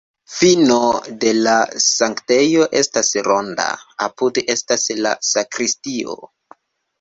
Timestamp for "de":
1.23-1.33